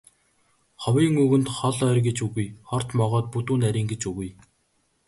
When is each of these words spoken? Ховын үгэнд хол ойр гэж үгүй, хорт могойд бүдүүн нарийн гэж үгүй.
Ховын 0.81 1.13
үгэнд 1.23 1.47
хол 1.57 1.77
ойр 1.89 1.99
гэж 2.07 2.17
үгүй, 2.27 2.47
хорт 2.69 2.89
могойд 2.99 3.27
бүдүүн 3.33 3.61
нарийн 3.63 3.87
гэж 3.91 4.01
үгүй. 4.09 4.29